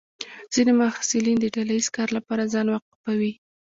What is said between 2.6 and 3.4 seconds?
وقفوي.